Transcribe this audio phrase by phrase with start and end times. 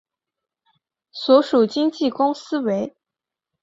[1.11, 2.95] 所属经纪公司为。